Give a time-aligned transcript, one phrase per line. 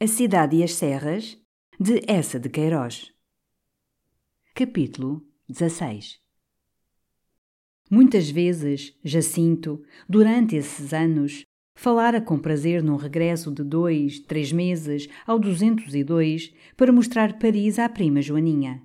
[0.00, 1.36] A Cidade e as Serras,
[1.76, 3.12] de Essa de Queiroz.
[4.54, 6.20] Capítulo 16
[7.90, 15.08] Muitas vezes, Jacinto, durante esses anos, falara com prazer num regresso de dois, três meses
[15.26, 18.80] ao 202 para mostrar Paris à prima Joaninha.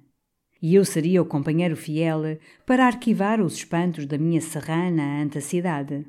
[0.60, 5.42] E eu seria o companheiro fiel para arquivar os espantos da minha serrana ante a
[5.42, 6.08] cidade.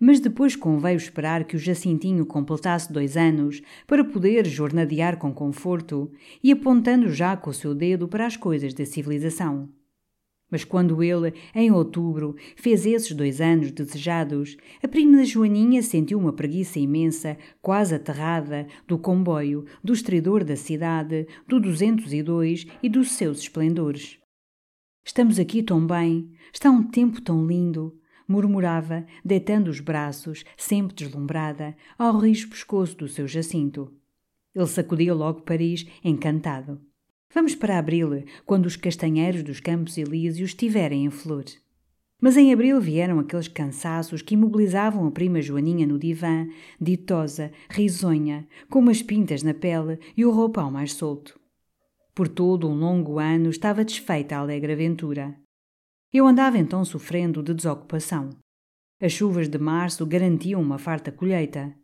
[0.00, 6.10] Mas depois conveio esperar que o Jacintinho completasse dois anos para poder jornadear com conforto
[6.42, 9.68] e apontando já com o seu dedo para as coisas da civilização.
[10.50, 16.32] Mas quando ele, em outubro, fez esses dois anos desejados, a prima Joaninha sentiu uma
[16.32, 23.40] preguiça imensa, quase aterrada, do comboio, do estridor da cidade, do 202 e dos seus
[23.40, 24.18] esplendores.
[25.04, 27.98] Estamos aqui tão bem, está um tempo tão lindo,
[28.28, 33.90] murmurava, deitando os braços, sempre deslumbrada, ao rijo pescoço do seu Jacinto.
[34.54, 36.80] Ele sacudia logo Paris, encantado.
[37.34, 41.44] Vamos para abril, quando os castanheiros dos Campos Elíseos estiverem em flor.
[42.20, 46.48] Mas em abril vieram aqueles cansaços que imobilizavam a prima Joaninha no divã,
[46.80, 51.38] ditosa, risonha, com umas pintas na pele e o roupão mais solto.
[52.14, 55.36] Por todo um longo ano estava desfeita a alegre aventura.
[56.10, 58.30] Eu andava então sofrendo de desocupação.
[58.98, 61.74] As chuvas de março garantiam uma farta colheita.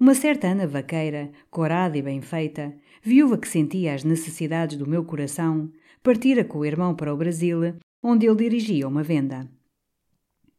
[0.00, 5.04] Uma certa Ana Vaqueira, corada e bem feita, viúva que sentia as necessidades do meu
[5.04, 5.70] coração,
[6.02, 9.46] partira com o irmão para o Brasil, onde ele dirigia uma venda.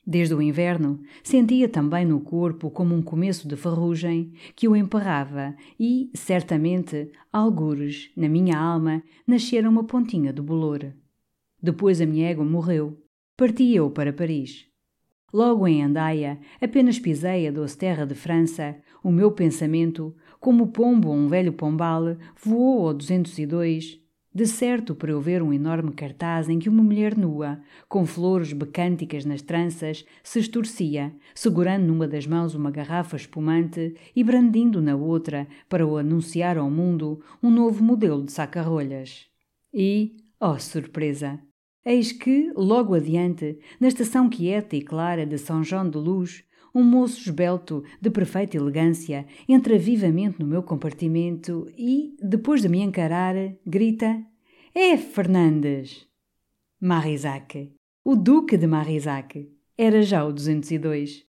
[0.06, 5.56] Desde o inverno, sentia também no corpo como um começo de ferrugem que o emperrava
[5.80, 10.94] e, certamente, algures, na minha alma, nascera uma pontinha de bolor.
[11.62, 12.98] Depois a minha égua morreu.
[13.38, 14.66] Parti eu para Paris.
[15.34, 21.12] Logo em Andaia, apenas pisei a doce terra de França, o meu pensamento, como pombo
[21.12, 24.02] um velho pombal, voou ao 202,
[24.34, 28.54] de certo para eu ver um enorme cartaz em que uma mulher nua, com flores
[28.54, 34.96] becânticas nas tranças, se estorcia, segurando numa das mãos uma garrafa espumante e brandindo na
[34.96, 39.28] outra, para o anunciar ao mundo, um novo modelo de saca-rolhas.
[39.74, 41.40] E, oh surpresa!
[41.84, 46.44] Eis que, logo adiante, na estação quieta e clara de São João de Luz,
[46.74, 52.82] um moço esbelto, de perfeita elegância, entra vivamente no meu compartimento e, depois de me
[52.82, 54.24] encarar, grita:
[54.74, 56.08] É Fernandes!
[56.80, 61.26] Marisac, o Duque de Marisac, era já o 202.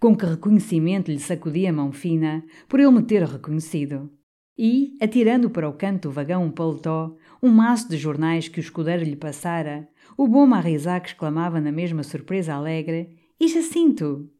[0.00, 4.10] Com que reconhecimento lhe sacudi a mão fina, por ele me ter reconhecido.
[4.58, 8.62] E, atirando para o canto do vagão um paletó, um maço de jornais que o
[8.62, 14.30] escudeiro lhe passara, o bom Marisac exclamava na mesma surpresa alegre: E Jacinto?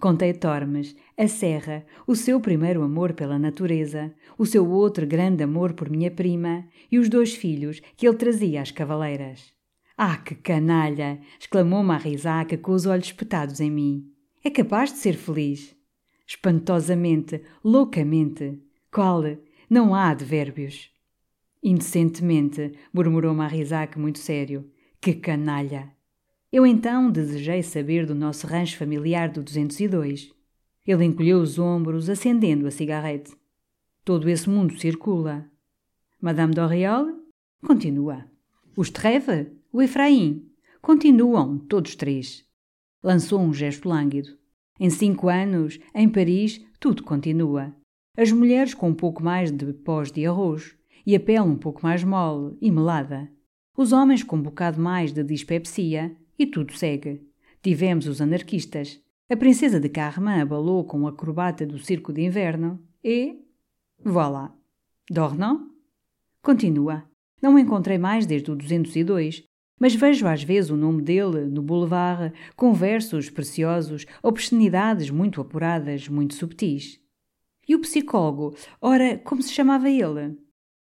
[0.00, 5.74] Contei Tormes, a serra, o seu primeiro amor pela natureza, o seu outro grande amor
[5.74, 9.52] por minha prima e os dois filhos que ele trazia às cavaleiras.
[9.96, 11.20] Ah, que canalha!
[11.38, 14.06] exclamou Marisac com os olhos espetados em mim.
[14.42, 15.76] É capaz de ser feliz?
[16.26, 18.58] Espantosamente, loucamente.
[18.90, 19.22] Qual?
[19.68, 20.90] Não há advérbios.
[21.62, 24.70] Indecentemente, murmurou Marisac muito sério.
[25.00, 25.92] Que canalha!
[26.52, 30.32] Eu então desejei saber do nosso rancho familiar do 202.
[30.86, 33.36] Ele encolheu os ombros, acendendo a cigarrete.
[34.04, 35.48] Todo esse mundo circula.
[36.20, 37.06] Madame Doriol?
[37.64, 38.24] Continua.
[38.76, 39.52] Os Treve?
[39.72, 40.50] O Efraim?
[40.82, 42.44] Continuam, todos três.
[43.02, 44.36] Lançou um gesto lânguido.
[44.80, 47.74] Em cinco anos, em Paris, tudo continua.
[48.16, 50.74] As mulheres com um pouco mais de pós de arroz
[51.06, 53.30] e a pele um pouco mais mole e melada
[53.80, 57.26] os homens com um bocado mais de dispepsia, e tudo segue.
[57.62, 59.00] Tivemos os anarquistas.
[59.26, 63.38] A princesa de Carmen abalou com o acrobata do circo de inverno e.
[64.04, 64.52] Voilà.
[65.10, 65.66] Dornan?
[66.42, 67.04] Continua.
[67.40, 69.44] Não o encontrei mais desde o 202,
[69.78, 76.06] mas vejo às vezes o nome dele no boulevard, com versos preciosos, obscenidades muito apuradas,
[76.06, 77.00] muito subtis.
[77.66, 80.36] E o psicólogo, ora, como se chamava ele?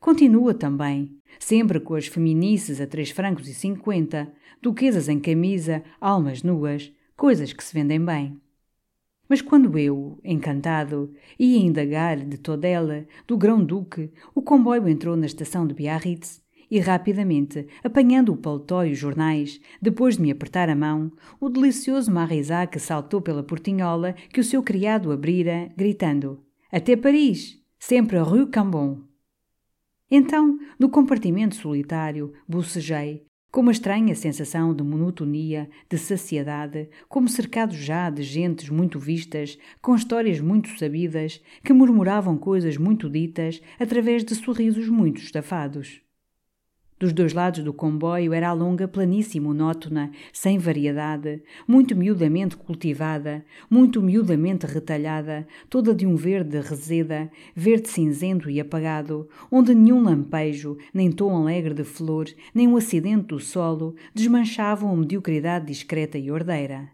[0.03, 6.43] Continua também, sempre com as feminices a três francos e cinquenta, duquesas em camisa, almas
[6.43, 8.37] nuas, coisas que se vendem bem.
[9.29, 15.27] Mas quando eu, encantado, ia indagar de toda ela, do grão-duque, o comboio entrou na
[15.27, 20.69] estação de Biarritz e rapidamente, apanhando o paletó e os jornais, depois de me apertar
[20.69, 26.41] a mão, o delicioso Marisac saltou pela portinhola que o seu criado abrira, gritando:
[26.73, 27.63] Até Paris!
[27.79, 29.12] Sempre a Rue Cambon!
[30.15, 37.73] Então, no compartimento solitário, bocejei, com uma estranha sensação de monotonia, de saciedade, como cercado
[37.73, 44.23] já de gentes muito vistas, com histórias muito sabidas, que murmuravam coisas muito ditas através
[44.23, 46.03] de sorrisos muito estafados.
[47.03, 53.45] Dos dois lados do comboio era a longa planície monótona, sem variedade, muito miudamente cultivada,
[53.69, 60.79] muito miudamente retalhada, toda de um verde reseda, verde cinzento e apagado, onde nenhum lampejo,
[60.95, 66.31] nem tom alegre de flor, nem um acidente do solo desmanchavam a mediocridade discreta e
[66.31, 66.89] ordeira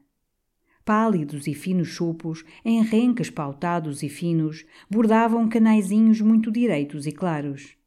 [0.86, 7.77] pálidos e finos chupos, em renques pautados e finos, bordavam canaizinhos muito direitos e claros.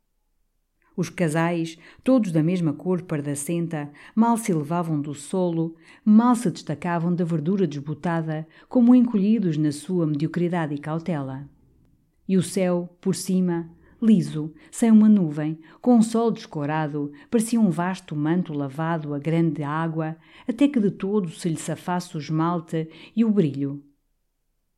[0.95, 7.15] Os casais, todos da mesma cor pardacenta, mal se elevavam do solo, mal se destacavam
[7.15, 11.49] da verdura desbotada, como encolhidos na sua mediocridade e cautela.
[12.27, 13.69] E o céu, por cima,
[14.01, 19.63] liso, sem uma nuvem, com um sol descorado, parecia um vasto manto lavado a grande
[19.63, 23.81] água, até que de todo se lhe safasse o esmalte e o brilho.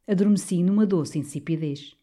[0.08, 1.96] Adormeci numa doce insipidez.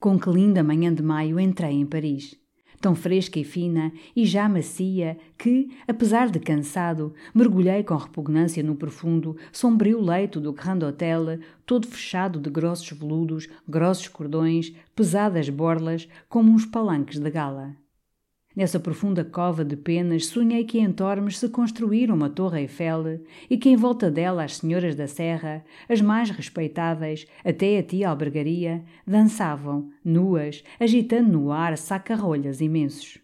[0.00, 2.38] Com que linda manhã de maio entrei em Paris
[2.80, 8.74] tão fresca e fina e já macia, que, apesar de cansado, mergulhei com repugnância no
[8.74, 16.08] profundo, sombrio leito do Grand Hotel, todo fechado de grossos veludos, grossos cordões, pesadas borlas,
[16.28, 17.76] como uns palanques de gala.
[18.58, 23.56] Nessa profunda cova de penas, sonhei que em Tormes se construíra uma torre Eiffel e
[23.56, 28.84] que em volta dela as senhoras da serra, as mais respeitáveis, até a tia albergaria,
[29.06, 33.20] dançavam, nuas, agitando no ar saca-rolhas imensos.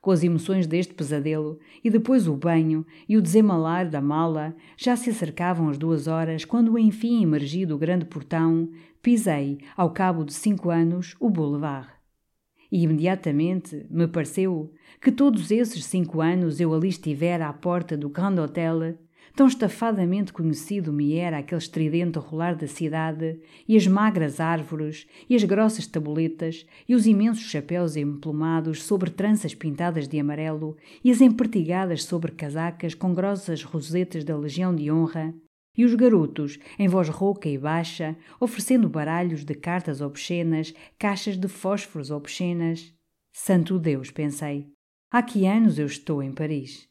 [0.00, 4.96] Com as emoções deste pesadelo, e depois o banho e o desemalar da mala, já
[4.96, 8.68] se acercavam as duas horas quando enfim emergi do grande portão,
[9.00, 11.91] pisei, ao cabo de cinco anos, o boulevard
[12.72, 18.08] e imediatamente me pareceu que todos esses cinco anos eu ali estivera à porta do
[18.08, 18.96] Grand Hotel,
[19.36, 23.38] tão estafadamente conhecido me era aquele estridente rolar da cidade,
[23.68, 29.54] e as magras árvores, e as grossas tabuletas, e os imensos chapéus emplumados sobre tranças
[29.54, 35.34] pintadas de amarelo, e as empertigadas sobre casacas com grossas rosetas da Legião de Honra,
[35.76, 41.48] e os garotos, em voz rouca e baixa, oferecendo baralhos de cartas obscenas, caixas de
[41.48, 42.94] fósforos obscenas.
[43.32, 44.68] Santo Deus, pensei.
[45.10, 46.88] Há que anos eu estou em Paris.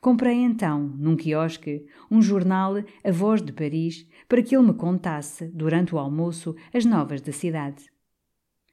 [0.00, 2.74] Comprei então, num quiosque, um jornal
[3.04, 7.30] A Voz de Paris para que ele me contasse, durante o almoço, as novas da
[7.30, 7.84] cidade.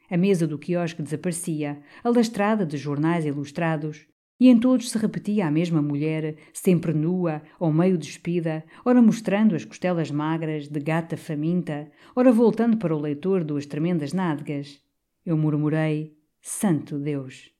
[0.10, 4.08] A mesa do quiosque desaparecia, alastrada de jornais ilustrados,
[4.40, 9.56] e em todos se repetia a mesma mulher, sempre nua ou meio despida, ora mostrando
[9.56, 14.80] as costelas magras de gata faminta, ora voltando para o leitor duas tremendas nádegas.
[15.26, 17.52] Eu murmurei: Santo Deus!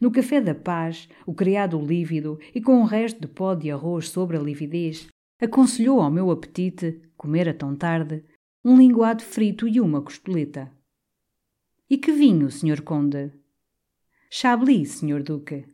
[0.00, 4.08] No café da paz, o criado lívido e com um resto de pó de arroz
[4.08, 5.08] sobre a lividez,
[5.40, 8.24] aconselhou ao meu apetite, comera tão tarde,
[8.64, 10.72] um linguado frito e uma costoleta.
[11.88, 12.82] E que vinho, Sr.
[12.82, 13.30] Conde?
[14.30, 15.22] Chablis, Sr.
[15.22, 15.66] Duque.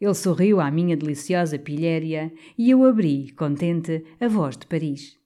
[0.00, 5.18] Ele sorriu à minha deliciosa pilhéria e eu abri, contente, a voz de Paris.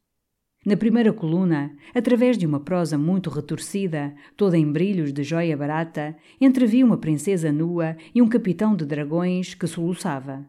[0.67, 6.17] Na primeira coluna, através de uma prosa muito retorcida, toda em brilhos de joia barata,
[6.41, 10.45] entrevi uma princesa nua e um capitão de dragões que soluçava.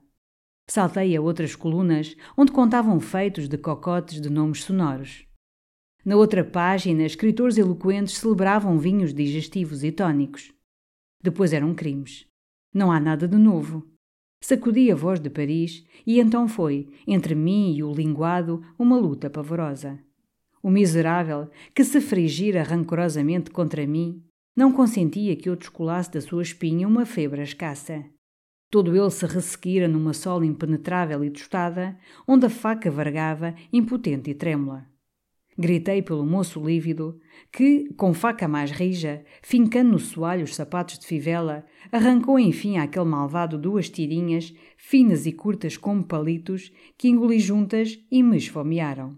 [0.68, 5.28] Saltei a outras colunas, onde contavam feitos de cocotes de nomes sonoros.
[6.04, 10.52] Na outra página, escritores eloquentes celebravam vinhos digestivos e tônicos.
[11.22, 12.26] Depois eram crimes.
[12.74, 13.95] Não há nada de novo.
[14.48, 19.28] Sacudi a voz de Paris e então foi, entre mim e o linguado, uma luta
[19.28, 19.98] pavorosa.
[20.62, 24.24] O miserável, que se frigira rancorosamente contra mim,
[24.56, 28.06] não consentia que eu descolasse da sua espinha uma febre escassa.
[28.70, 31.98] Todo ele se ressequira numa sola impenetrável e tostada,
[32.28, 34.86] onde a faca vargava, impotente e trêmula.
[35.58, 37.18] Gritei pelo moço lívido,
[37.50, 43.06] que, com faca mais rija, fincando no soalho os sapatos de fivela, arrancou enfim àquele
[43.06, 49.18] malvado duas tirinhas, finas e curtas como palitos, que engoli juntas e me esfomearam.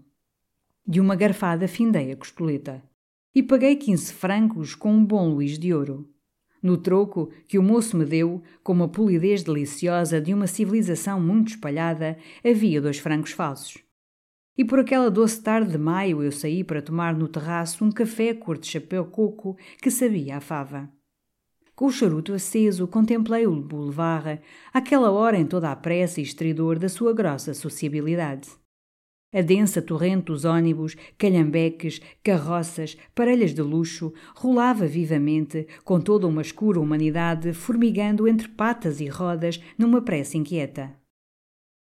[0.86, 2.84] De uma garfada findei a costoleta.
[3.34, 6.08] E paguei quinze francos com um bom Luís de ouro.
[6.62, 11.48] No troco que o moço me deu, com uma polidez deliciosa de uma civilização muito
[11.48, 13.87] espalhada, havia dois francos falsos.
[14.58, 18.34] E por aquela doce tarde de maio eu saí para tomar no terraço um café
[18.34, 20.90] cor de chapéu coco que sabia a fava.
[21.76, 24.40] Com o charuto aceso, contemplei o boulevard,
[24.74, 28.48] àquela hora em toda a pressa e estridor da sua grossa sociabilidade.
[29.32, 36.42] A densa torrente dos ônibus, calhambeques, carroças, parelhas de luxo, rolava vivamente, com toda uma
[36.42, 40.97] escura humanidade formigando entre patas e rodas numa pressa inquieta.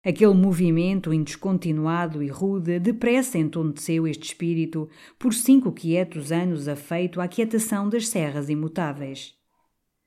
[0.04, 4.87] Aquele movimento indescontinuado e rude depressa entonteceu este espírito
[5.18, 9.34] por cinco quietos anos afeito à quietação das serras imutáveis.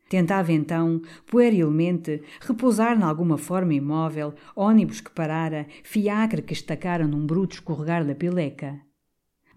[0.08, 7.56] Tentava então, puerilmente, repousar nalguma forma imóvel, ônibus que parara, fiacre que estacara num bruto
[7.56, 8.87] escorregar da pileca.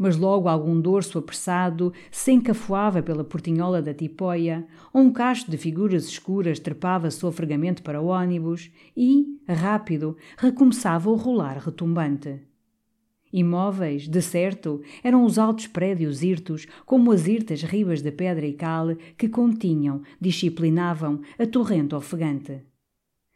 [0.02, 5.58] Mas logo algum dorso apressado se encafuava pela portinhola da tipóia, ou um cacho de
[5.58, 12.40] figuras escuras trepava sofregamente para o ônibus e, rápido, recomeçava o rolar retumbante.
[13.30, 18.54] Imóveis, de certo, eram os altos prédios hirtos, como as hirtas ribas de pedra e
[18.54, 22.69] cal que continham, disciplinavam, a torrente ofegante.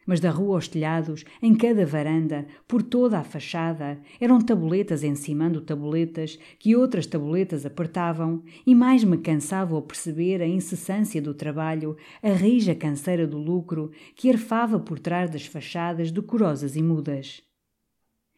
[0.05, 5.61] Mas da rua aos telhados, em cada varanda, por toda a fachada, eram tabuletas encimando
[5.61, 11.97] tabuletas que outras tabuletas apertavam, e mais me cansava ao perceber a incessância do trabalho,
[12.21, 17.41] a rija canseira do lucro que arfava por trás das fachadas decorosas e mudas.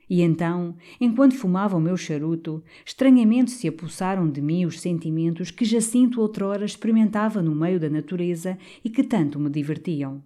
[0.10, 5.66] E então, enquanto fumava o meu charuto, estranhamente se apossaram de mim os sentimentos que
[5.66, 10.24] Jacinto outrora experimentava no meio da natureza e que tanto me divertiam.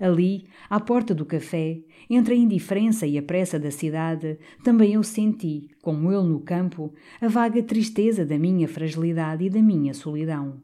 [0.00, 1.78] Ali, à porta do café,
[2.08, 6.94] entre a indiferença e a pressa da cidade, também eu senti, como ele no campo,
[7.20, 10.62] a vaga tristeza da minha fragilidade e da minha solidão.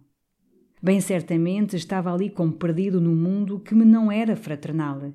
[0.82, 5.12] Bem certamente estava ali como perdido no mundo que me não era fraternal.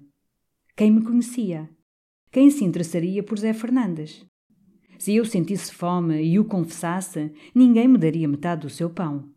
[0.76, 1.68] Quem me conhecia?
[2.32, 4.26] Quem se interessaria por Zé Fernandes?
[5.00, 9.32] Se eu sentisse fome e o confessasse, ninguém me daria metade do seu pão.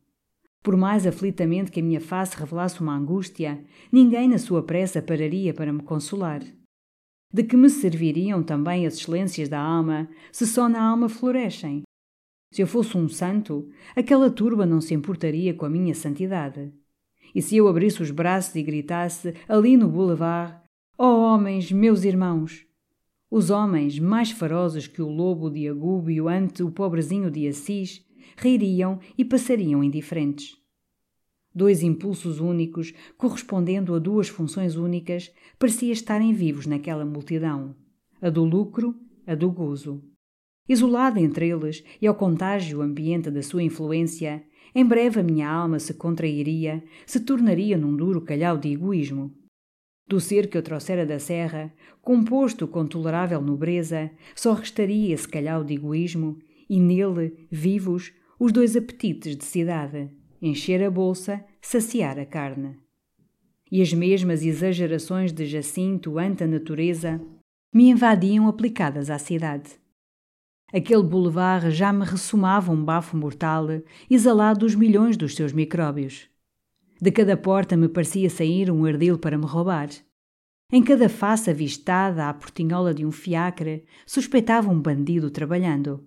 [0.64, 5.52] Por mais aflitamente que a minha face revelasse uma angústia, ninguém na sua pressa pararia
[5.52, 6.42] para me consolar.
[7.30, 11.82] De que me serviriam também as excelências da alma, se só na alma florescem?
[12.50, 16.72] Se eu fosse um santo, aquela turba não se importaria com a minha santidade.
[17.34, 20.62] E se eu abrisse os braços e gritasse, ali no boulevard,
[20.96, 22.64] ó oh, homens, meus irmãos,
[23.30, 28.02] os homens, mais ferozes que o lobo de Agúbio ante o pobrezinho de Assis,
[28.36, 30.56] ririam e passariam indiferentes.
[31.54, 37.76] Dois impulsos únicos, correspondendo a duas funções únicas, parecia estarem vivos naquela multidão:
[38.20, 38.94] a do lucro,
[39.26, 40.02] a do gozo.
[40.68, 44.42] Isolada entre eles e ao contágio ambiente da sua influência,
[44.74, 49.32] em breve a minha alma se contrairia, se tornaria num duro calhau de egoísmo.
[50.06, 51.72] Do ser que eu trouxera da serra,
[52.02, 56.38] composto com tolerável nobreza, só restaria esse calhau de egoísmo,
[56.68, 60.10] e nele, vivos, os dois apetites de cidade:
[60.40, 62.76] encher a bolsa, saciar a carne.
[63.70, 67.20] E as mesmas exagerações de Jacinto ante a natureza
[67.72, 69.70] me invadiam aplicadas à cidade.
[70.72, 73.66] Aquele boulevard já me ressumava um bafo mortal,
[74.10, 76.28] exalado dos milhões dos seus micróbios.
[77.00, 79.88] De cada porta me parecia sair um ardil para me roubar.
[80.72, 86.04] Em cada face avistada à portinhola de um fiacre, suspeitava um bandido trabalhando.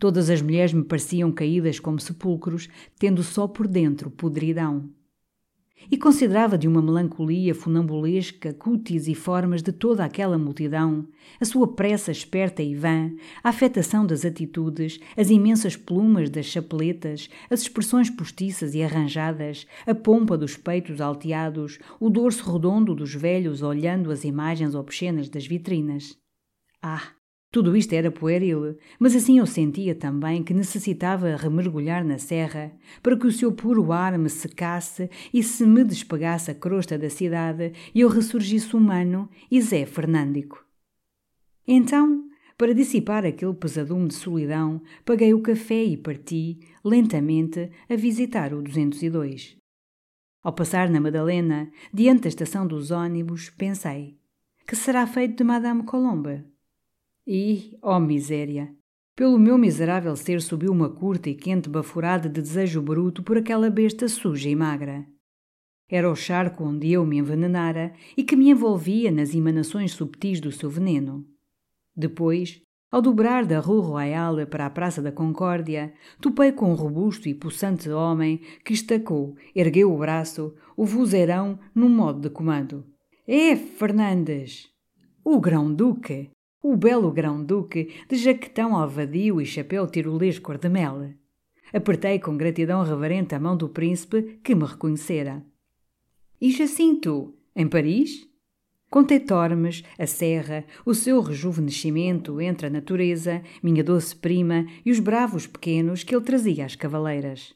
[0.00, 4.90] Todas as mulheres me pareciam caídas como sepulcros, tendo só por dentro podridão
[5.90, 11.06] e considerava de uma melancolia funambulesca cutis e formas de toda aquela multidão,
[11.40, 17.28] a sua pressa esperta e vã, a afetação das atitudes, as imensas plumas das chapeletas,
[17.48, 23.62] as expressões postiças e arranjadas, a pompa dos peitos alteados, o dorso redondo dos velhos
[23.62, 26.16] olhando as imagens obscenas das vitrinas.
[26.82, 27.19] Ah!
[27.52, 33.16] Tudo isto era pueril, mas assim eu sentia também que necessitava remergulhar na serra para
[33.16, 37.72] que o seu puro ar me secasse e se me despegasse a crosta da cidade
[37.92, 40.64] e eu ressurgisse humano e Zé Fernândico.
[41.66, 42.24] Então,
[42.56, 48.62] para dissipar aquele pesadume de solidão, paguei o café e parti, lentamente, a visitar o
[48.62, 49.56] 202.
[50.42, 54.16] Ao passar na Madalena, diante da estação dos ônibus, pensei:
[54.68, 56.44] que será feito de Madame Colomba?
[57.26, 58.74] E, oh miséria!
[59.14, 63.68] Pelo meu miserável ser subiu uma curta e quente baforada de desejo bruto por aquela
[63.68, 65.06] besta suja e magra.
[65.90, 70.50] Era o charco onde eu me envenenara e que me envolvia nas emanações subtis do
[70.50, 71.26] seu veneno.
[71.94, 77.28] Depois, ao dobrar da Rue Royale para a Praça da Concórdia, topei com um robusto
[77.28, 82.86] e possante homem que estacou, ergueu o braço, o vozeirão num modo de comando.
[83.28, 84.68] É, Fernandes!
[85.24, 86.30] O grão-duque!
[86.62, 91.10] O belo grão-duque de jaquetão alvadio e chapéu tirolês cor-de-mel.
[91.72, 95.44] Apertei com gratidão reverente a mão do príncipe, que me reconhecera.
[96.40, 98.28] E Jacinto, em Paris?
[98.90, 104.98] Contei Tormes, a serra, o seu rejuvenescimento entre a natureza, minha doce prima e os
[104.98, 107.54] bravos pequenos que ele trazia às cavaleiras.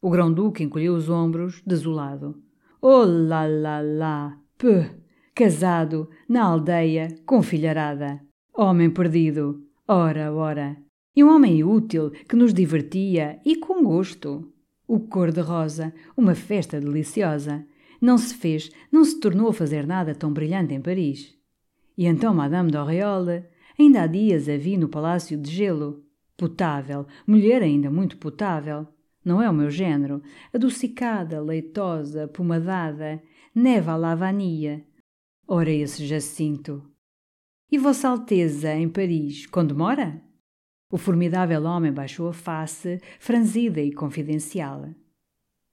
[0.00, 2.40] O grão-duque encolheu os ombros, desolado.
[2.80, 4.40] Oh lá lá lá!
[4.56, 4.88] Pê!
[5.34, 8.27] Casado, na aldeia, com filharada.
[8.60, 9.62] Homem perdido!
[9.86, 10.76] Ora, ora!
[11.14, 14.52] E um homem útil que nos divertia e com gosto.
[14.84, 17.64] O cor-de-rosa, uma festa deliciosa.
[18.00, 21.36] Não se fez, não se tornou a fazer nada tão brilhante em Paris.
[21.96, 23.44] E então Madame d'Auréole,
[23.78, 26.02] ainda há dias a vi no Palácio de Gelo.
[26.36, 28.88] Potável, mulher ainda muito potável.
[29.24, 30.20] Não é o meu género.
[30.52, 33.22] Adocicada, leitosa, pomadada,
[33.54, 34.84] neva à lavania.
[35.46, 36.87] Ora esse Jacinto.
[37.70, 40.22] E Vossa Alteza, em Paris, quando mora?
[40.90, 44.88] O formidável homem baixou a face, franzida e confidencial.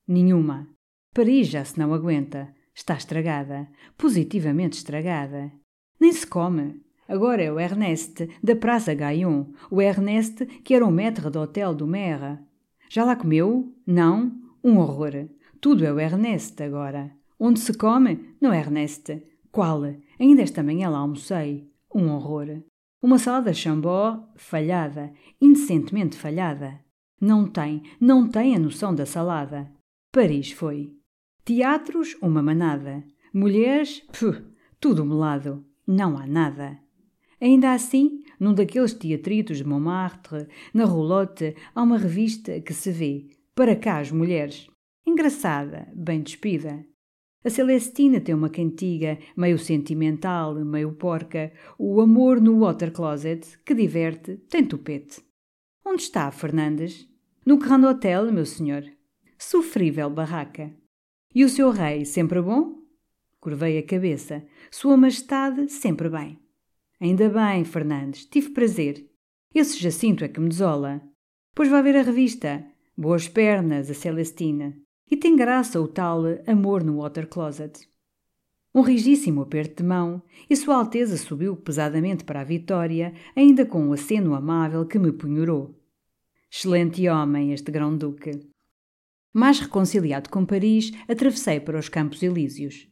[0.06, 0.68] Nenhuma.
[1.14, 2.54] Paris já se não aguenta.
[2.74, 3.70] Está estragada.
[3.98, 5.50] Positivamente estragada.
[5.98, 6.82] Nem se come.
[7.08, 9.46] Agora é o Ernest, da Praça Gaillon.
[9.72, 12.40] O Ernest que era o maître d'hôtel do maire.
[12.90, 13.74] Já lá comeu?
[13.88, 14.34] Não?
[14.62, 15.30] Um horror.
[15.62, 17.16] Tudo é o Ernest agora.
[17.40, 18.36] Onde se come?
[18.42, 19.24] No Ernest.
[19.50, 19.84] Qual?
[20.20, 21.74] Ainda esta manhã lá almocei.
[21.96, 22.62] Um horror.
[23.02, 26.78] Uma salada Chambó falhada, indecentemente falhada.
[27.22, 29.72] Não tem, não tem a noção da salada.
[30.12, 30.94] Paris foi.
[31.46, 33.02] Teatros, uma manada.
[33.34, 34.44] Mulheres, pff,
[34.78, 35.66] tudo melado.
[35.88, 36.78] Não há nada.
[37.40, 43.30] Ainda assim, num daqueles teatritos de Montmartre, na roulotte, há uma revista que se vê.
[43.56, 44.68] Para cá as mulheres.
[45.08, 46.86] Engraçada, bem despida.
[47.46, 53.76] A Celestina tem uma cantiga, meio sentimental, meio porca, o amor no water closet, que
[53.76, 55.22] diverte, tem tupete.
[55.86, 57.08] Onde está, Fernandes?
[57.46, 58.84] No Grand Hotel, meu senhor.
[59.38, 60.74] Sofrível barraca.
[61.36, 62.80] E o seu rei, sempre bom?
[63.40, 64.44] Curvei a cabeça.
[64.72, 66.40] Sua Majestade, sempre bem.
[67.00, 69.08] Ainda bem, Fernandes, tive prazer.
[69.54, 71.00] Esse Jacinto é que me desola.
[71.54, 72.66] Pois vá ver a revista.
[72.98, 74.76] Boas pernas, a Celestina.
[75.10, 77.88] E tem graça o tal amor no water closet.
[78.74, 83.82] Um rigíssimo aperto de mão, e Sua Alteza subiu pesadamente para a Vitória, ainda com
[83.82, 85.80] um aceno amável que me punhorou.
[86.52, 88.50] Excelente homem, este grão-duque.
[89.34, 92.88] Mais reconciliado com Paris, atravessei para os Campos Elíseos.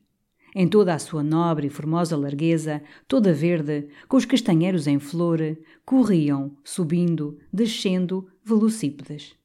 [0.56, 5.40] Em toda a sua nobre e formosa largueza, toda verde, com os castanheiros em flor,
[5.84, 9.36] corriam, subindo, descendo, velocípedes.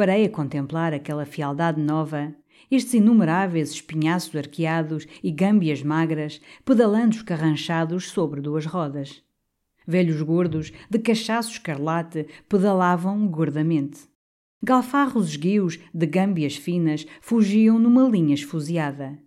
[0.00, 2.34] Parei a contemplar aquela fialdade nova,
[2.70, 9.22] estes inumeráveis espinhaços arqueados e gâmbias magras, pedalando escarranchados sobre duas rodas.
[9.86, 14.08] Velhos gordos, de cachaço escarlate, pedalavam gordamente.
[14.62, 19.18] Galfarros esguios, de gâmbias finas, fugiam numa linha esfuziada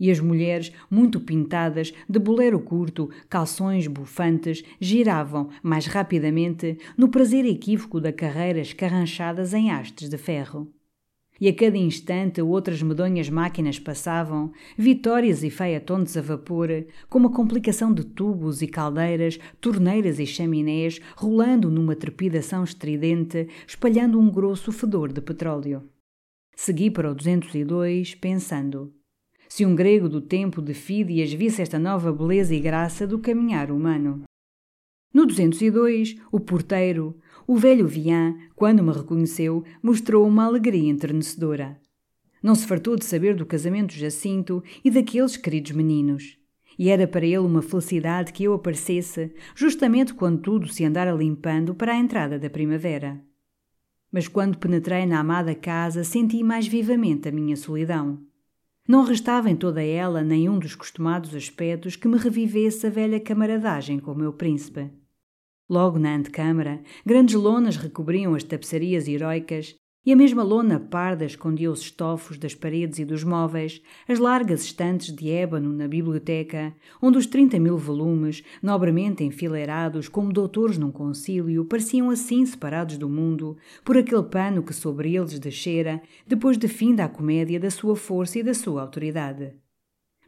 [0.00, 7.44] e as mulheres, muito pintadas, de bolero curto, calções bufantes, giravam, mais rapidamente, no prazer
[7.44, 10.72] equívoco da carreira escarranchadas em hastes de ferro.
[11.40, 16.68] E a cada instante outras medonhas máquinas passavam, vitórias e feiatones a vapor,
[17.08, 24.20] com uma complicação de tubos e caldeiras, torneiras e chaminés, rolando numa trepidação estridente, espalhando
[24.20, 25.82] um grosso fedor de petróleo.
[26.54, 28.92] Segui para o 202, pensando
[29.50, 33.72] se um grego do tempo de Fídias visse esta nova beleza e graça do caminhar
[33.72, 34.22] humano.
[35.12, 41.80] No 202, o porteiro, o velho Vian, quando me reconheceu, mostrou uma alegria enternecedora.
[42.40, 46.38] Não se fartou de saber do casamento de Jacinto e daqueles queridos meninos.
[46.78, 51.74] E era para ele uma felicidade que eu aparecesse, justamente quando tudo se andara limpando
[51.74, 53.20] para a entrada da primavera.
[54.12, 58.29] Mas quando penetrei na amada casa, senti mais vivamente a minha solidão.
[58.88, 63.98] Não restava em toda ela nenhum dos costumados aspectos que me revivesse a velha camaradagem
[63.98, 64.90] com o meu príncipe.
[65.68, 71.70] Logo na antecâmara, grandes lonas recobriam as tapeçarias heroicas e a mesma lona parda escondia
[71.70, 77.18] os estofos das paredes e dos móveis, as largas estantes de ébano na biblioteca, onde
[77.18, 83.58] os trinta mil volumes, nobremente enfileirados como doutores num concílio, pareciam assim separados do mundo,
[83.84, 88.38] por aquele pano que sobre eles descera, depois de fim da comédia da sua força
[88.38, 89.52] e da sua autoridade.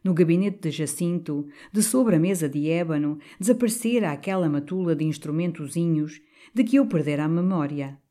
[0.04, 6.20] No gabinete de Jacinto, de sobre a mesa de ébano, desaparecera aquela matula de instrumentozinhos
[6.52, 8.01] de que eu perdera a memória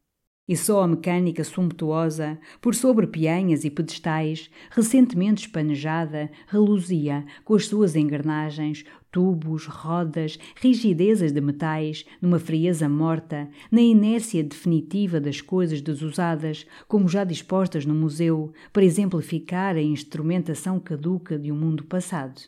[0.48, 7.68] e só a mecânica sumptuosa, por sobre pianhas e pedestais, recentemente espanejada, reluzia com as
[7.68, 15.82] suas engrenagens, tubos, rodas, rigidezas de metais, numa frieza morta, na inércia definitiva das coisas
[15.82, 22.42] desusadas, como já dispostas no museu, para exemplificar a instrumentação caduca de um mundo passado.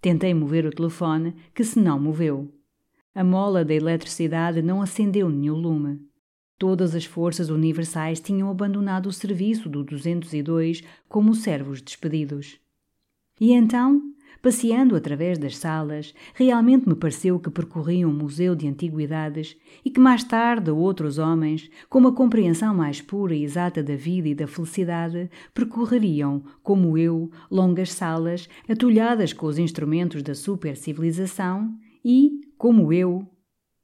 [0.00, 2.52] Tentei mover o telefone, que se não moveu.
[3.14, 5.98] A mola da eletricidade não acendeu nenhum lume.
[6.58, 12.58] Todas as forças universais tinham abandonado o serviço do 202 como servos despedidos.
[13.38, 14.00] E então,
[14.40, 20.00] passeando através das salas, realmente me pareceu que percorriam um museu de antiguidades e que
[20.00, 24.46] mais tarde outros homens, com uma compreensão mais pura e exata da vida e da
[24.46, 33.28] felicidade, percorreriam, como eu, longas salas atulhadas com os instrumentos da supercivilização e, como eu,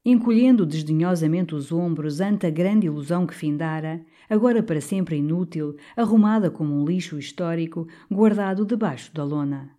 [0.04, 6.50] encolhendo desdenhosamente os ombros ante a grande ilusão que findara, agora para sempre inútil, arrumada
[6.50, 9.70] como um lixo histórico guardado debaixo da lona.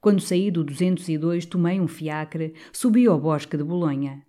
[0.00, 4.22] Quando saí do 202, tomei um fiacre, subi ao bosque de Bolonha.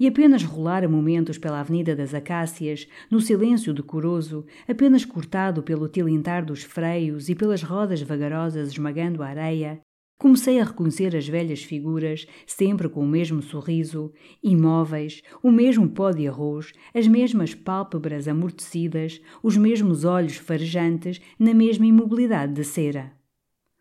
[0.00, 6.44] E apenas rolara momentos pela Avenida das Acácias, no silêncio decoroso, apenas cortado pelo tilintar
[6.44, 9.80] dos freios e pelas rodas vagarosas esmagando a areia,
[10.22, 16.12] Comecei a reconhecer as velhas figuras, sempre com o mesmo sorriso, imóveis, o mesmo pó
[16.12, 23.12] de arroz, as mesmas pálpebras amortecidas, os mesmos olhos farejantes, na mesma imobilidade de cera.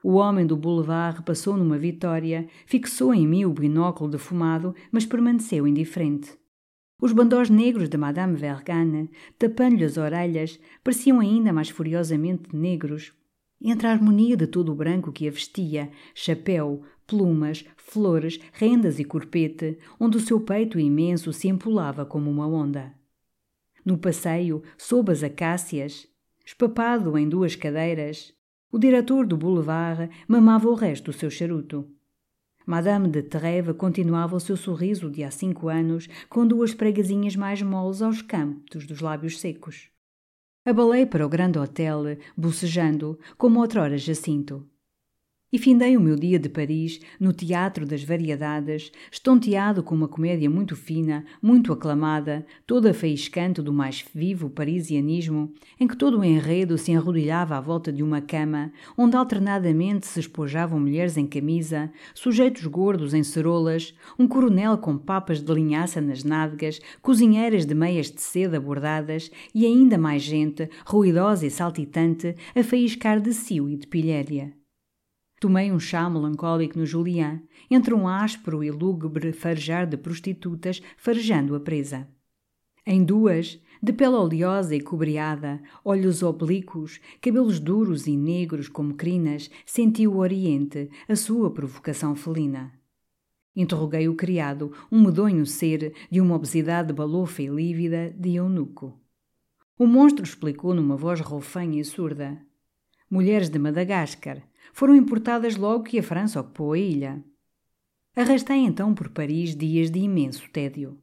[0.03, 5.67] O homem do boulevard repassou numa vitória, fixou em mim o binóculo defumado, mas permaneceu
[5.67, 6.31] indiferente.
[6.99, 13.13] Os bandós negros de Madame Vergane, tapando-lhe as orelhas, pareciam ainda mais furiosamente negros,
[13.69, 19.03] entre a harmonia de todo o branco que a vestia, chapéu, plumas, flores, rendas e
[19.03, 22.93] corpete, onde o seu peito imenso se empolava como uma onda.
[23.83, 26.07] No passeio, sob as acácias,
[26.45, 28.33] espapado em duas cadeiras,
[28.71, 31.85] o diretor do boulevard mamava o resto do seu charuto.
[32.65, 37.61] Madame de Trèves continuava o seu sorriso de há cinco anos, com duas pregazinhas mais
[37.61, 39.90] moles aos campos dos lábios secos.
[40.63, 42.03] Abalei para o grande hotel,
[42.37, 44.70] bocejando, como outrora Jacinto.
[45.53, 50.49] E findei o meu dia de Paris no Teatro das Variedades, estonteado com uma comédia
[50.49, 56.77] muito fina, muito aclamada, toda faiscante do mais vivo parisianismo, em que todo o enredo
[56.77, 62.65] se enrodilhava à volta de uma cama, onde alternadamente se espojavam mulheres em camisa, sujeitos
[62.65, 68.21] gordos em cerolas, um coronel com papas de linhaça nas nádegas, cozinheiras de meias de
[68.21, 73.85] seda bordadas e ainda mais gente, ruidosa e saltitante, a faiscar de cio e de
[73.85, 74.60] pilhéria.
[75.41, 81.55] Tomei um chá melancólico no Julián, entre um áspero e lúgubre farejar de prostitutas farejando
[81.55, 82.07] a presa.
[82.85, 89.49] Em duas, de pele oleosa e cobreada, olhos oblíquos, cabelos duros e negros como crinas,
[89.65, 92.71] senti o Oriente, a sua provocação felina.
[93.55, 98.93] Interroguei o criado, um medonho ser de uma obesidade balofa e lívida de eunuco.
[99.75, 102.39] O monstro explicou numa voz roufanha e surda.
[103.09, 107.23] Mulheres de Madagascar, foram importadas logo que a França ocupou a ilha.
[108.15, 110.97] Arrastei então por Paris dias de imenso tédio.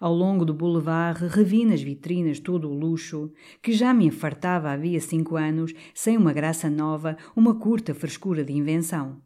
[0.00, 3.30] Ao longo do boulevard revi nas vitrinas todo o luxo,
[3.62, 8.52] que já me enfartava havia cinco anos, sem uma graça nova, uma curta frescura de
[8.52, 9.20] invenção.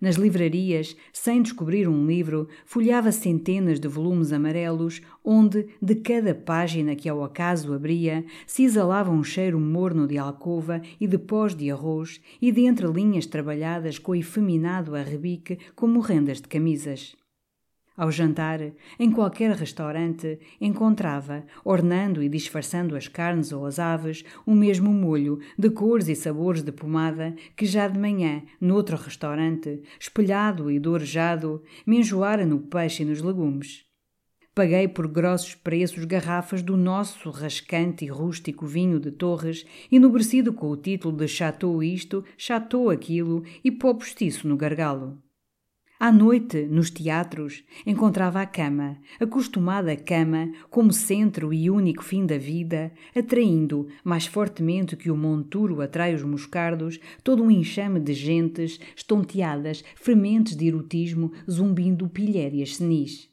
[0.00, 6.96] Nas livrarias, sem descobrir um livro, folhava centenas de volumes amarelos, onde, de cada página
[6.96, 11.70] que ao acaso abria, se exalava um cheiro morno de alcova e de pós de
[11.70, 17.14] arroz, e de entre linhas trabalhadas com efeminado arrebique como rendas de camisas.
[18.00, 18.60] Ao jantar,
[18.98, 25.38] em qualquer restaurante, encontrava, ornando e disfarçando as carnes ou as aves, o mesmo molho,
[25.58, 31.62] de cores e sabores de pomada, que já de manhã, noutro restaurante, espelhado e dorejado,
[31.86, 33.84] me enjoara no peixe e nos legumes.
[34.54, 40.70] Paguei por grossos preços garrafas do nosso rascante e rústico vinho de Torres, enobrecido com
[40.70, 45.18] o título de Chateau isto, Chateau aquilo e pó postiço no gargalo.
[46.02, 52.24] À noite, nos teatros, encontrava a cama, acostumada à cama, como centro e único fim
[52.24, 58.14] da vida, atraindo, mais fortemente que o monturo atrai os moscardos, todo um enxame de
[58.14, 63.28] gentes, estonteadas, frementes de erotismo, zumbindo pilhérias senis.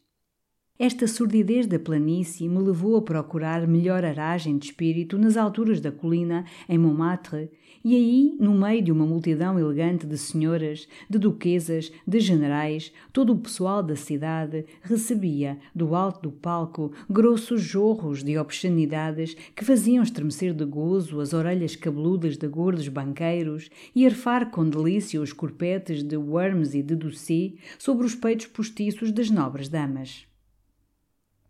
[0.79, 5.91] Esta surdidez da planície me levou a procurar melhor aragem de espírito nas alturas da
[5.91, 7.49] colina, em Montmartre,
[7.83, 13.33] e aí, no meio de uma multidão elegante de senhoras, de duquesas, de generais, todo
[13.33, 20.03] o pessoal da cidade recebia, do alto do palco, grossos jorros de obscenidades que faziam
[20.03, 26.03] estremecer de gozo as orelhas cabeludas de gordos banqueiros e arfar com delícia os corpetes
[26.03, 30.27] de Worms e de Ducy sobre os peitos postiços das nobres damas.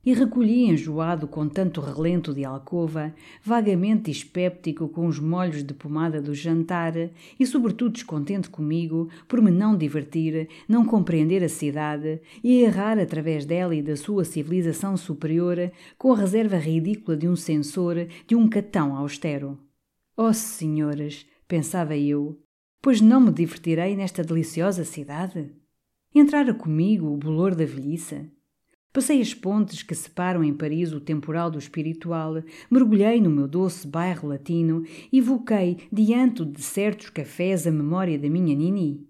[0.08, 6.22] E recolhi enjoado com tanto relento de alcova, vagamente dispéptico com os molhos de pomada
[6.22, 6.94] do jantar
[7.38, 13.46] e sobretudo descontente comigo por me não divertir, não compreender a cidade e errar através
[13.46, 18.48] dela e da sua civilização superior com a reserva ridícula de um censor, de um
[18.48, 19.60] catão austero.
[20.16, 22.40] Oh, senhoras, pensava eu,
[22.82, 25.52] pois não me divertirei nesta deliciosa cidade?
[26.16, 28.32] Entrara comigo o bolor da velhice?
[28.94, 33.88] Passei as pontes que separam em Paris o temporal do espiritual, mergulhei no meu doce
[33.88, 39.08] bairro latino e evoquei diante de certos cafés a memória da minha Nini.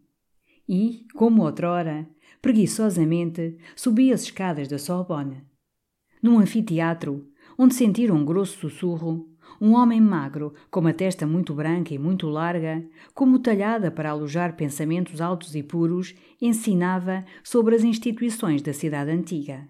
[0.68, 2.10] E, como outrora,
[2.42, 5.44] preguiçosamente, subi as escadas da Sorbonne.
[6.22, 7.26] Num anfiteatro,
[7.58, 12.28] onde sentiram um grosso sussurro, um homem magro, com uma testa muito branca e muito
[12.28, 19.12] larga, como talhada para alojar pensamentos altos e puros, ensinava sobre as instituições da cidade
[19.12, 19.68] antiga.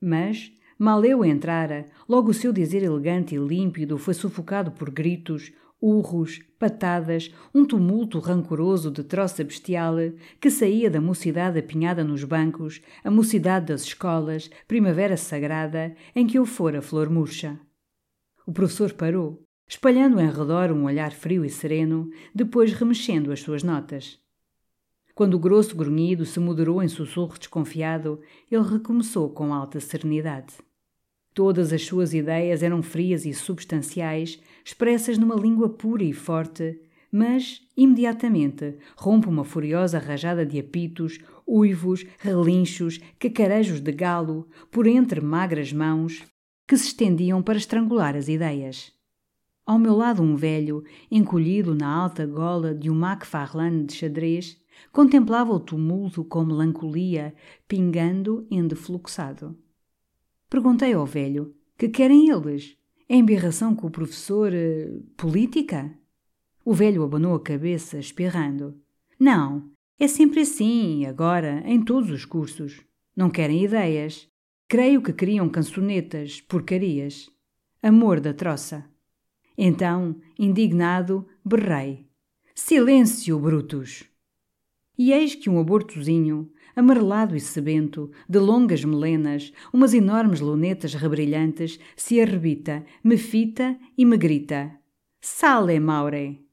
[0.00, 5.52] Mas, mal eu entrara, logo o seu dizer elegante e límpido foi sufocado por gritos,
[5.80, 9.96] urros, patadas, um tumulto rancoroso de troça bestial
[10.40, 16.38] que saía da mocidade apinhada nos bancos, a mocidade das escolas, primavera sagrada, em que
[16.38, 17.60] eu fora flor murcha.
[18.46, 23.62] O professor parou, espalhando em redor um olhar frio e sereno, depois remexendo as suas
[23.62, 24.18] notas.
[25.14, 30.54] Quando o grosso grunhido se moderou em sussurro desconfiado, ele recomeçou com alta serenidade.
[31.32, 36.80] Todas as suas ideias eram frias e substanciais, expressas numa língua pura e forte,
[37.10, 45.20] mas, imediatamente, rompe uma furiosa rajada de apitos, uivos, relinchos, cacarejos de galo, por entre
[45.20, 46.24] magras mãos,
[46.66, 48.92] que se estendiam para estrangular as ideias.
[49.66, 55.52] Ao meu lado um velho, encolhido na alta gola de um macfarlane de xadrez, Contemplava
[55.52, 57.34] o tumulto com melancolia,
[57.66, 59.56] pingando em defluxado.
[60.48, 62.76] Perguntei ao velho: que querem eles?
[63.08, 64.52] É embirração com o professor.
[64.52, 65.92] Uh, política?
[66.64, 68.80] O velho abanou a cabeça, espirrando.
[69.18, 72.80] Não, é sempre assim, agora, em todos os cursos.
[73.14, 74.28] Não querem ideias.
[74.74, 77.30] Creio que criam cançonetas, porcarias.
[77.80, 78.84] Amor da troça.
[79.56, 82.08] Então, indignado, berrei:
[82.56, 84.02] Silêncio, brutos!
[84.98, 91.78] E eis que um abortozinho, amarelado e sebento, de longas melenas, umas enormes lunetas rebrilhantes,
[91.94, 94.76] se arrebita, me fita e me grita:
[95.20, 96.43] Sale, Maure!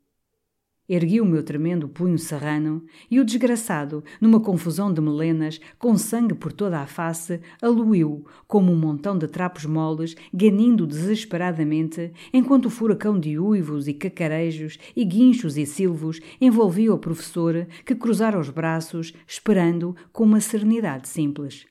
[0.93, 6.33] Ergui o meu tremendo punho serrano e o desgraçado, numa confusão de melenas, com sangue
[6.33, 12.69] por toda a face, aluiu, como um montão de trapos moles, ganindo desesperadamente, enquanto o
[12.69, 18.49] furacão de uivos e cacarejos e guinchos e silvos envolvia o professor, que cruzara os
[18.49, 21.70] braços, esperando com uma serenidade simples.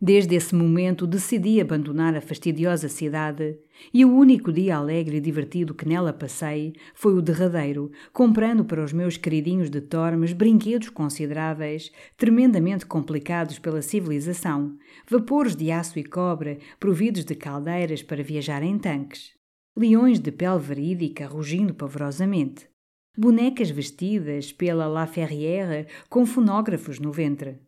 [0.00, 3.56] Desde esse momento decidi abandonar a fastidiosa cidade
[3.92, 8.82] e o único dia alegre e divertido que nela passei foi o derradeiro, comprando para
[8.82, 14.76] os meus queridinhos de Tormes brinquedos consideráveis, tremendamente complicados pela civilização,
[15.08, 19.30] vapores de aço e cobre providos de caldeiras para viajar em tanques,
[19.76, 22.68] leões de pele verídica rugindo pavorosamente,
[23.16, 27.60] bonecas vestidas pela La Ferrière com fonógrafos no ventre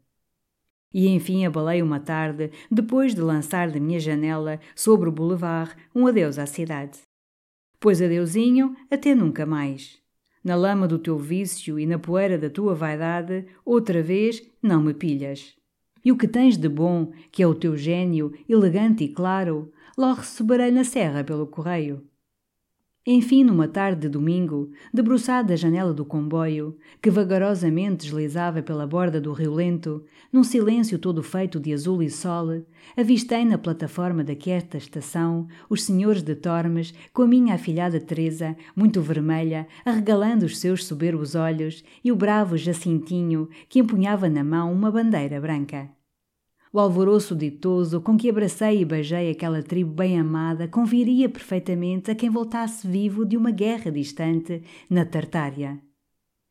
[0.92, 6.06] e enfim abalei uma tarde, depois de lançar da minha janela, sobre o boulevard, um
[6.06, 6.98] adeus à cidade.
[7.78, 9.98] Pois adeusinho, até nunca mais.
[10.42, 14.94] Na lama do teu vício e na poeira da tua vaidade, outra vez não me
[14.94, 15.56] pilhas.
[16.04, 20.14] E o que tens de bom, que é o teu gênio, elegante e claro, lá
[20.14, 22.06] receberei na serra pelo correio.
[23.08, 29.20] Enfim, numa tarde de domingo, debruçado à janela do comboio, que vagarosamente deslizava pela borda
[29.20, 32.66] do rio Lento, num silêncio todo feito de azul e sol,
[32.96, 39.00] avistei na plataforma daquesta estação os senhores de Tormes com a minha afilhada Teresa, muito
[39.00, 44.90] vermelha, arregalando os seus soberbos olhos, e o bravo Jacintinho, que empunhava na mão uma
[44.90, 45.95] bandeira branca.
[46.76, 52.14] O alvoroço ditoso com que abracei e beijei aquela tribo bem amada conviria perfeitamente a
[52.14, 55.80] quem voltasse vivo de uma guerra distante na Tartária.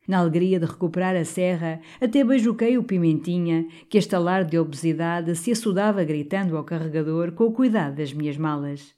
[0.08, 5.36] Na alegria de recuperar a serra, até beijoquei o Pimentinha, que a estalar de obesidade
[5.36, 8.96] se assudava gritando ao carregador com o cuidado das minhas malas.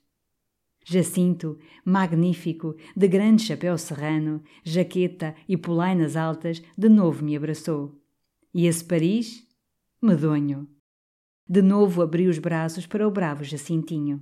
[0.82, 8.00] Jacinto, magnífico, de grande chapéu serrano, jaqueta e polainas altas, de novo me abraçou.
[8.54, 9.46] E esse Paris?
[10.00, 10.77] Medonho.
[11.48, 14.20] De novo abri os braços para o bravo Jacintinho.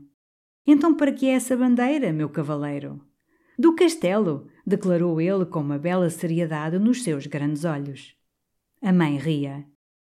[0.65, 3.01] Então, para que é essa bandeira, meu cavaleiro?
[3.59, 8.15] Do castelo, declarou ele com uma bela seriedade nos seus grandes olhos.
[8.81, 9.67] A mãe ria.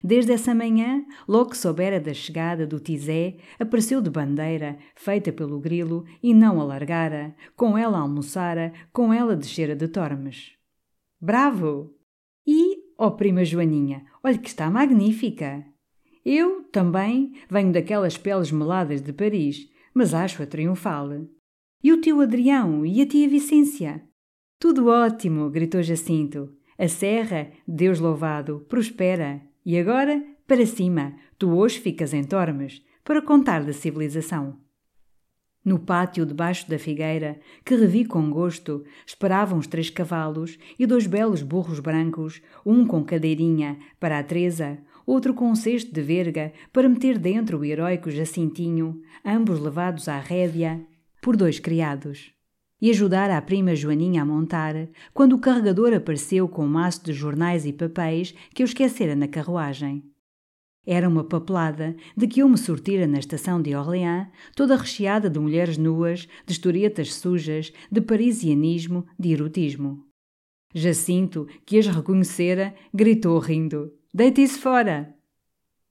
[0.04, 5.58] Desde essa manhã, logo que soubera da chegada do Tizé, apareceu de bandeira, feita pelo
[5.58, 10.52] grilo, e não alargara, com ela almoçara, com ela descera de Tormes.
[11.20, 11.94] Bravo!
[12.46, 15.64] E, ó oh prima Joaninha, olhe que está magnífica!
[16.30, 21.08] Eu, também, venho daquelas peles meladas de Paris, mas acho-a triunfal.
[21.82, 24.02] E o tio Adrião e a tia Vicência?
[24.60, 26.52] Tudo ótimo, gritou Jacinto.
[26.78, 29.40] A serra, Deus louvado, prospera.
[29.64, 34.60] E agora, para cima, tu hoje ficas em Tormes, para contar da civilização.
[35.68, 41.06] No pátio debaixo da figueira, que revi com gosto, esperavam os três cavalos e dois
[41.06, 46.54] belos burros brancos, um com cadeirinha para a Teresa, outro com um cesto de verga
[46.72, 50.80] para meter dentro o heróico Jacintinho, ambos levados à rédea
[51.20, 52.32] por dois criados.
[52.80, 54.74] E ajudar a prima Joaninha a montar,
[55.12, 59.28] quando o carregador apareceu com um maço de jornais e papéis que eu esquecera na
[59.28, 60.02] carruagem.
[60.90, 65.38] Era uma papelada de que eu me sortira na estação de Orléans, toda recheada de
[65.38, 70.06] mulheres nuas, de historietas sujas, de parisianismo, de erotismo.
[70.74, 75.14] Jacinto, que as reconhecera, gritou rindo: Deite-se fora!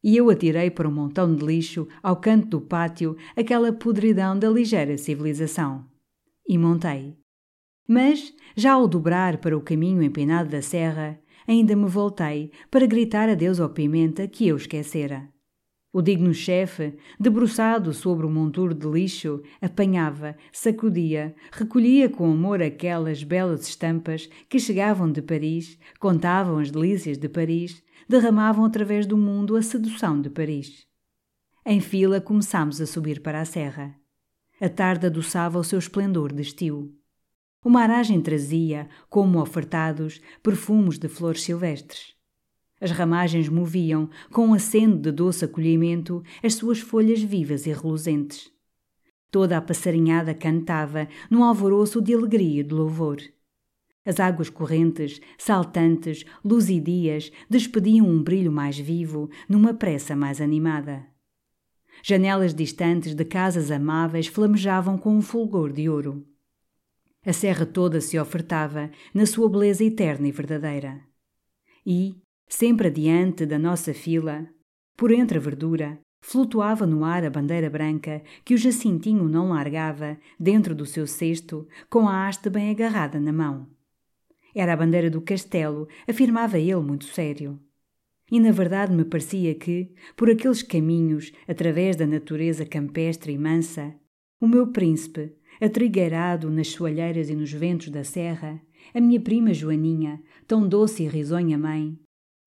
[0.04, 4.50] E eu atirei para um montão de lixo, ao canto do pátio, aquela podridão da
[4.50, 5.86] ligeira civilização.
[6.50, 7.16] E montei.
[7.88, 13.30] Mas, já ao dobrar para o caminho empinado da serra, ainda me voltei para gritar
[13.30, 15.30] adeus ao Pimenta que eu esquecera.
[15.94, 23.24] O digno chefe, debruçado sobre o monturo de lixo, apanhava, sacudia, recolhia com amor aquelas
[23.24, 29.56] belas estampas que chegavam de Paris, contavam as delícias de Paris, derramavam através do mundo
[29.56, 30.86] a sedução de Paris.
[31.66, 33.96] Em fila começámos a subir para a serra.
[34.60, 36.94] A tarde adoçava o seu esplendor de estio.
[37.64, 42.16] Uma aragem trazia, como ofertados, perfumes de flores silvestres.
[42.80, 48.52] As ramagens moviam, com um acendo de doce acolhimento, as suas folhas vivas e reluzentes.
[49.32, 53.18] Toda a passarinhada cantava num alvoroço de alegria e de louvor.
[54.06, 61.06] As águas correntes, saltantes, luzidias, despediam um brilho mais vivo, numa pressa mais animada.
[62.02, 66.26] Janelas distantes de casas amáveis flamejavam com um fulgor de ouro.
[67.28, 71.02] A serra toda se ofertava na sua beleza eterna e verdadeira.
[71.86, 72.16] E,
[72.48, 74.48] sempre adiante da nossa fila,
[74.96, 80.18] por entre a verdura, flutuava no ar a bandeira branca que o Jacintinho não largava
[80.40, 83.68] dentro do seu cesto, com a haste bem agarrada na mão.
[84.56, 87.60] Era a bandeira do castelo, afirmava ele muito sério.
[88.32, 93.94] E na verdade me parecia que, por aqueles caminhos, através da natureza campestre e mansa,
[94.40, 98.62] o meu príncipe, atrigueirado nas soalheiras e nos ventos da serra,
[98.94, 101.98] a minha prima Joaninha, tão doce e risonha mãe,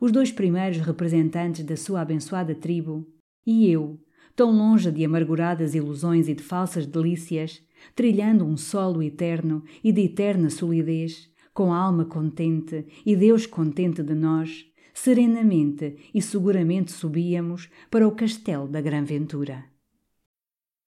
[0.01, 3.07] os dois primeiros representantes da sua abençoada tribo,
[3.47, 4.01] e eu,
[4.35, 7.63] tão longe de amarguradas ilusões e de falsas delícias,
[7.95, 14.03] trilhando um solo eterno e de eterna solidez, com a alma contente e Deus contente
[14.03, 19.70] de nós, serenamente e seguramente subíamos para o castelo da Gran Ventura.